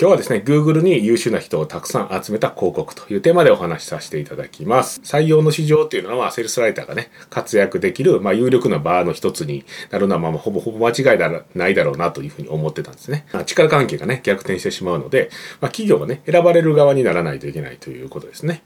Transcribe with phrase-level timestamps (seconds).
[0.00, 5.00] 今日はですね、Google に優秀な人をたくさん集めた広告というテーマでお話しさせていただきます。
[5.02, 13.26] 採用の市場っていうのは、セルスライターがね、活躍できる、まあ、有力なバーの一つになるのは、まあ、ほぼほぼ間違いだないだろうなというふうに思ってたんですね。
[13.32, 15.30] あ、力関係がね、逆転してしまうので、
[15.60, 18.62] まあ、企業がね、選ばれる側にならないといけないということですね。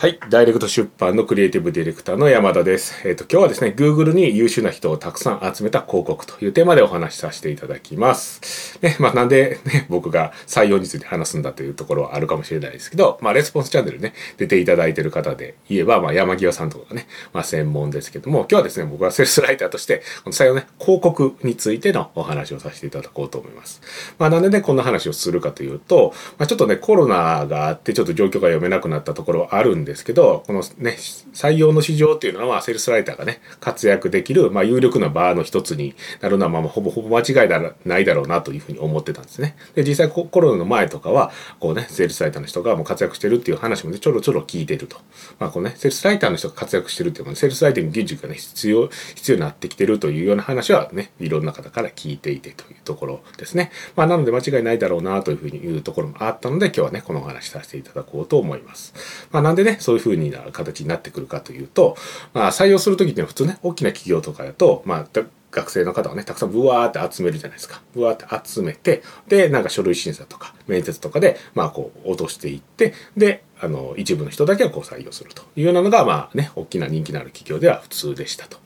[0.00, 0.18] はい。
[0.30, 3.06] ダイレクト出版のクリエイティブディレクターの山田です。
[3.06, 8.78] えっ、ー、と、今日はですね、Google に優秀な人をたくさん集めた広告というテーマでお話しさせていただきます。
[8.80, 23.82] ね、まあ、なんでね、僕が採用について話すんだというところはあるかもしれないですけど、まあ、レスポンスチャンネルね、出ていただいている方で言えば、まあ、山際さんとかね、まあ、専門ですけども、今日はですね、僕はセールスライターとして、この採用ね、広告についてのお話をさせていただこうと思います。
[24.18, 30.96] まあ、なんでね、こんな話をするかというと、まあ、ちょっとね、コロナがあって、ちょっと状況が読めなくなったところはあるんでですけど、このね、
[31.34, 39.56] 採用の市場っていうのは、セルスライターがね、活躍できる、まあ、有力なバーの一つになるのは、まあ、ほぼほぼ間違いだないだろうなというふうに思ってたんですね。
[39.74, 44.96] で、実際コロナの前とかは、こうね、セールスライターの人がもう活躍してるっていう話もね、ちょろちょろ聞いてると。
[45.38, 53.72] まあ、こうね、セールスライターの人が活躍してるっていうのは、セールスライターに技術がね、必要、必要になってきてるというような話はね、いろんな方から聞いていてというところですね。
[53.96, 58.94] まあ、なので間違いないだろうなというふうに言うところもあったので、今日はね、このお話させていただこうと思います。
[59.30, 61.96] まあ、なんでね、そういうふうにな形になってくるかというと、
[62.32, 67.82] まあ、採用する時っていうのは普通ね、大きな企業とかだと、まあ、学生の方をね、たくさんブワーって集めるじゃないですか。
[67.92, 78.58] ブワーって集めて、で、なんか書類審査とか、面接とかで、まあ、こう、落としていって、で、あの、一部の人だけはこう採用するというようなのが、まあね、大きな人気のある企業では普通でしたと。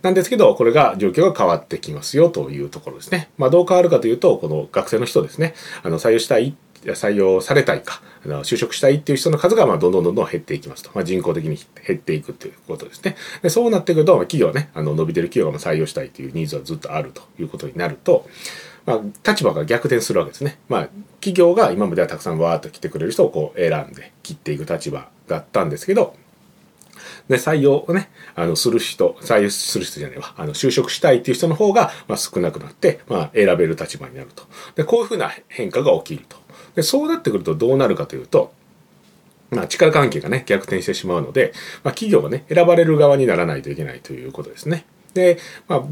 [0.00, 3.30] なんですけど、これが状況が変わってきますよというところですね。
[3.36, 10.90] まあ、どう変わるかというと、この学生の人ですね、あの、採用したいっ採用されたいか、就職したいっていう人の数がまあどんどんどんどん減っていきますと。
[10.94, 13.16] まあ、人口的に減っていくということですね。
[13.42, 18.28] でそうなってくると、企業ね、あの伸びてる企業が採用したいというニーズはずっとあるということになると、
[18.86, 20.58] まあ、立場が逆転するわけですね。
[20.68, 20.88] まあ、
[21.20, 26.14] 企業が今まではたくさんわーっと来てくれる人をこう選んで切っていく立場だったんですけど、
[27.28, 34.44] で、採用をね、あの、する人、採用する人じゃないわ、あの、就職したいっていう人の方が、まあ、少なくなって、まあ、選べる立場になると。
[34.76, 36.36] で、こういうふうな変化が起きると。
[36.78, 38.52] でそうなってくるとどうなるかというと、
[39.50, 41.52] まあ、力関係がね、逆転してしまうので、
[41.82, 44.84] まあ、企業がね、選ばれる側にならないといけないということですね。
[45.12, 45.82] で、まあ、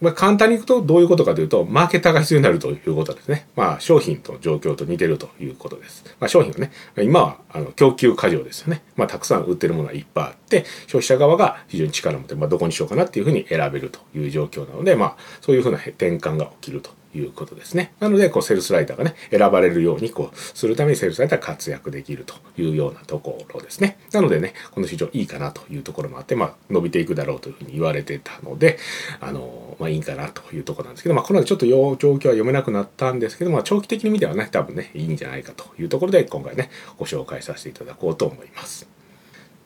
[0.00, 3.48] まあ、簡単に言うとどういうことかというと、マーケターが必要になるということですね。
[3.56, 6.04] まあ、商品と状況と似てるということです。
[6.20, 6.70] まあ、商品はね、
[7.02, 8.82] 今はあの供給過剰ですよね。
[8.94, 17.92] まあ、たくさん売ってるものはいっぱいあって、消費者側が非常に力を持って、まあ、どこにしようかなっていうふうに選べるという状況なので、まあ、そういうふうな転換が起きるということですね。
[18.00, 23.98] なので、こう、セールスライターがね、選ばれるように、こう、するためにセールスライターが活躍できるというようなところですね。
[24.12, 28.78] なのでね、この市場いいかなというところもあって、まあ、伸びていくだろうというふうに言われてたので、
[29.20, 38.88] あの、まあ、いいかなというところなんですけど、まあ、このちょっと状況は読めなくなったんですけど、まあ、長期的に見てはね、多分ね、いいんじゃないかというところで、今回ね、ご紹介させていただこうと思います。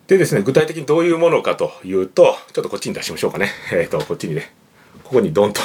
[0.07, 3.49] でですね、具体的にどういうものかというと、ちょっとこっちに出しましょうかね。
[3.73, 4.53] えっ、ー、と、こっちにね、
[5.03, 5.61] ここにドンと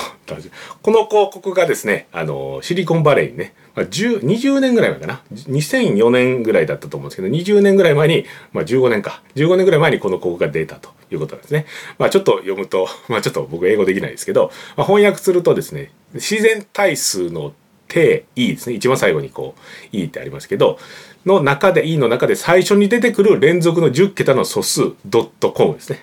[0.82, 5.22] この広告がですね、あの、シリコンバレーにね、まあ、20年ぐらい前かな。
[5.32, 9.22] 2004年ぐらいだったと思うんですけど、20年ぐらい前に、まあ15年か。
[9.36, 11.66] 15年ぐらい前にこの広告が出たということなんですね。
[11.98, 17.54] まあちょっと読むと、まあちょっと僕英語できないですけど、まあ、翻訳するとですね、自然対数の
[17.88, 18.76] 定 E ですね。
[18.76, 19.62] 一番最後にこう
[19.92, 20.78] E ってありますけど、
[21.26, 26.00] の中で E の中で最初に出てくる連続の10桁の素数ドットコムですね。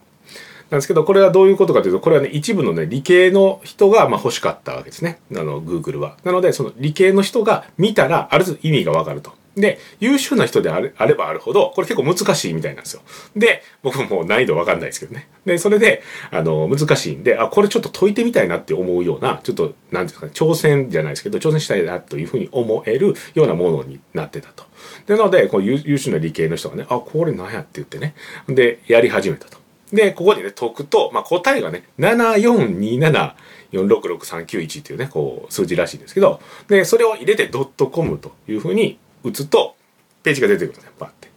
[0.69, 5.19] なんですけど、これはどういうことかというと、これはね、一部のね、理系の人がまあ欲しかったわけですね。
[5.35, 6.17] あの、Google は。
[6.23, 9.31] なので、その理系の人が見たら、ある意味がわかると。
[9.55, 13.01] で、優秀な人であれあればあるほど、これ結構難しいみたいなんですよ。
[13.35, 15.29] で、僕も難易度わかんないですけどね。
[15.45, 24.65] で、それで、あの、難しいんで、あ、これちょっと解いてみたいなって思うような、ちょっと、なんですかね、挑戦じゃないですけど、挑戦したいなというふうに思えるようなものになってたと。
[25.07, 28.13] で、なので、こう優秀な理系の人がね、あ、これ何やって言ってね。
[28.49, 29.64] で、やり始めたと。
[29.95, 39.75] で、ここにね、解くと、まあ、答えがね、7427466391っていうね、こう、数字らしいんですけど、で、それを入れてドットコムというふうに打つと、
[40.21, 41.29] ページが出てくるんですね、バッて。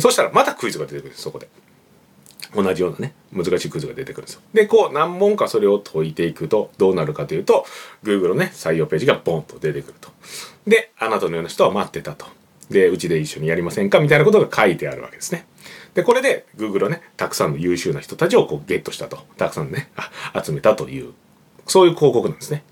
[0.00, 1.48] そしたらまたクイズが出てくるんです、そこで。
[2.54, 4.40] 同じようなね、難しいクイズが出てくるんですよ。
[4.54, 7.66] で、こう何問かそれを解いていくとどうなるかというと、
[8.02, 10.10] Google のね、採用ページがボンと出てくると。
[10.66, 12.26] で、あなたのような人は待ってたと。
[12.70, 15.46] で、うちで一緒にやりませんかみたいなことが書いてあるわけですね。
[15.94, 19.18] で、これで Google はね、たくさんの優秀な人たちをこうゲットしたと。
[19.36, 19.90] たくさんね、
[20.44, 21.12] 集めたという、
[21.66, 22.62] そういう広告なんですね。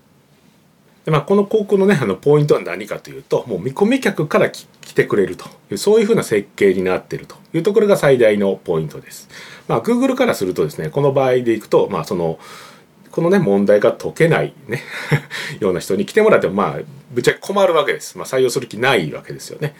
[1.06, 9.28] で、まあ、この広告のね、あの、ポイントは何かというと、もう見込み客から来てくれるという、そういうふうな設計になっているというところが最大のポイントです。
[9.68, 12.40] まあ、Google からするとですね、この場合でいくと、まあ、その、
[13.16, 14.82] このね、問題が解けないね
[15.58, 16.80] ような人に来てもらっても、まあ、
[17.10, 18.18] ぶっちゃけ困るわけです。
[18.18, 19.74] まあ、採用する気ないわけですよね。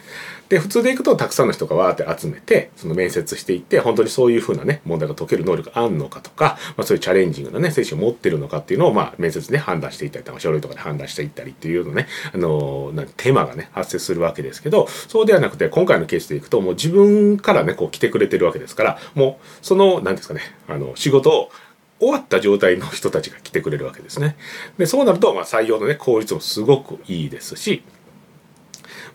[0.49, 21.51] で、普通でいくと、たくさんの人がわーって集めて、その面接していって、本当にそういうふうなね、問題が解ける能力があるのかとか、まあ、そういうチャレンジングなね、精神を持ってるのかっていうのを、まあ、面接で判断していったりとか、書類とかで判断していったりっていうのね、あのー、手間がね、発生するわけですけど、そうではなくて、今回のケースでいくと、もう自分からね、こう来てくれてるわけですから、もう、その、なんですかね、あの、仕事を、
[21.99, 24.35] 終わった状態の人たちが来てくれるわけですね。
[24.77, 27.83] で、そうなると、まあ、採用のね、効率もすごくいいですし、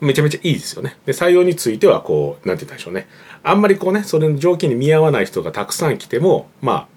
[0.01, 0.97] めちゃめちゃいいですよね。
[1.07, 3.07] で、採用については、こう、なんて言ったんでしょうね。
[3.45, 6.92] あんまりこうね、それの条件に見合わない人がたくさん来ても、まあ、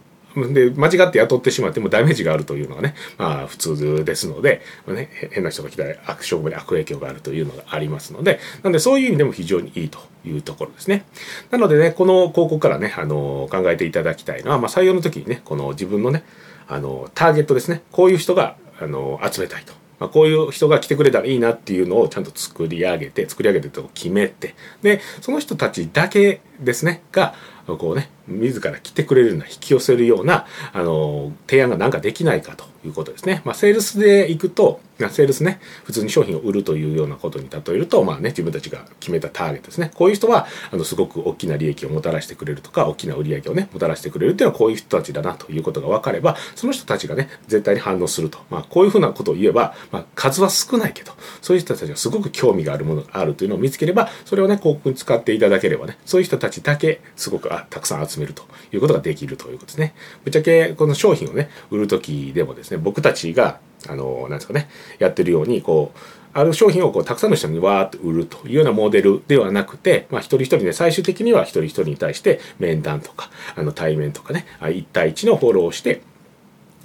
[0.53, 11.05] で、間違って雇ってしまってもダメージがあるというのがね、まあ普通ですので、まね、変な人が来たら悪勝負で悪影響があるというのがありますので、なのでそういう意味でも非常にいいというところですね。
[11.51, 16.23] なのでね、この広告からね、あの、考えていただきたいのは、まあ採用の時にね、この自分のね、
[16.67, 19.73] あの、ターゲットですね、こういう人が、あの、集めたいと。
[19.99, 27.33] まあ、こういう人が来てくれたらいいなっていうのをちゃんと作り上げて、作り上げてと決めて、で、その人たちだけですね、が、
[27.65, 33.41] こうね、自ら来てくれるような、引き寄せるような、あの、提案がなんかできないかということですね。
[33.43, 34.79] まあ、セールスで行くと、
[35.09, 39.91] セールスね、普通に商品を売るというようなことに例えると、まあね、自分たちが決めたターゲットですね。
[39.93, 48.39] こういう人は、あの、すごく大きな利益をもたらしてくれるとか、大きな売り上げをね、もたらしてくれるっていうのはこういう人たちだなということが分かれば、その人たちがね、絶対に反応すると。
[48.49, 51.11] まあ、こういうふうなことを言えば、まあ、数は少ないけど、
[51.41, 59.93] そういう人たちがすごく興味があるものがあるというのを見つければ、それをね、広告に使っていただければね、そういう人たちたちだけすごく、あ、たくさん集めるということができるということですね。
[60.23, 64.69] ぶっちゃけ、この商品をね、売るときでもですね、僕たちが、あの、なんですかね、
[64.99, 65.99] やってるように、こう、
[66.33, 76.01] ある商品をこうたくさんの人にわーっと売るというようなモデルではなくて、まあ、一人一人ね、最終的には一人一人に対して面談とか、あの対面とかね、一対一のフォローをして、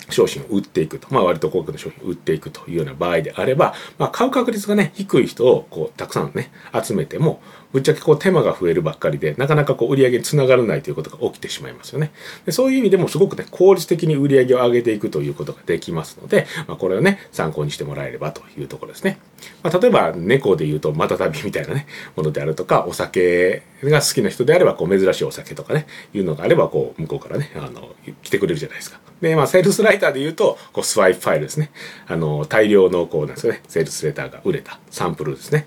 [0.09, 1.09] 商品を売っていくと。
[1.11, 6.51] まあ割と高額の商品を売っていくというような場合であれば、まあ買う確率がね、低い人をこうたくさんね、
[6.83, 7.43] 集めても、
[7.73, 12.11] ぶっちゃけこう手間が増えるばっかりで、なかなかこう売り上げにつながらないということが起きてしまいますよね。
[12.47, 19.19] でそういう意味でもすごくね、効率的に売り上げを上げていくということができますので、まあこれをね、参考にしてもらえればというところですね。
[19.63, 21.87] まあ例えば猫で言うとまたたびみたいなね、
[22.17, 28.99] ものであるとか、お酒が好きな人であれば、こう珍しいお酒とかね、いうのがあれば、こう向こうからね、あの、来てくれるじゃないですか。
[29.21, 31.73] で、まあ、セールスラライターで言うと、こう、スワイプファイルですね。
[32.07, 35.67] あの、大量の、こう、なんですかね、セールスレターが売れたサンプルですね。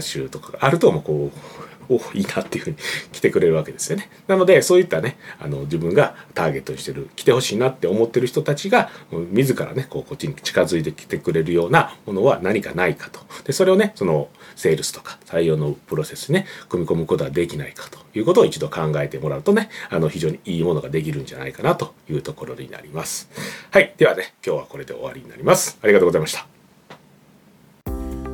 [0.00, 2.76] 集とかがあると、もう、こう、おいいなっていうふうに
[3.12, 4.10] 来てくれるわけですよね。
[4.26, 8.90] なので、そういったね、あの、自分がターゲットにしてる、来てほしいなって思ってる人たちが、
[9.32, 13.20] 自らね、こう、こっちに近づいてきてくれるようなものは何かないかと。
[13.44, 23.30] で、それをね、その、セールスとか採用のプロセスにね、組み込むことはできないかということを一度考えてもらうとね、あの、非常にいいものができるんじゃないかなというところになります。
[23.70, 23.94] はい。
[23.96, 25.78] ではね、今日はこれで終わりになります。
[25.82, 26.46] ありがとうございました。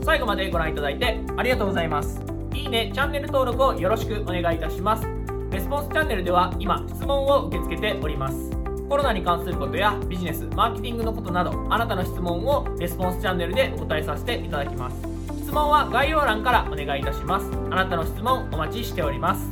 [0.04, 2.41] 最後までご覧いただいてありがとうございます。
[2.72, 5.06] いいね、チャンネル登録をよろしくお願いいたします。
[5.50, 8.50] レスポンスチャンネルでは今、質問を受け付けております。
[8.88, 14.96] コロナに関することやビジネス、マーケティングのことなど、あなたの質問をレスポンスチャンネルでお答えさせていただきます。
[15.36, 17.50] 質問は概要欄からお願いいたします。
[17.70, 19.50] あなたの質問お待ちしております。